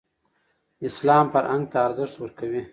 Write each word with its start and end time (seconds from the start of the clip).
اسلام 0.87 1.25
فرهنګ 1.33 1.63
ته 1.71 1.77
ارزښت 1.87 2.15
ورکوي. 2.19 2.61